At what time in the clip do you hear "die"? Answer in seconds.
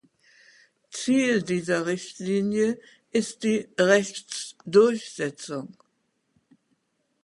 3.43-3.69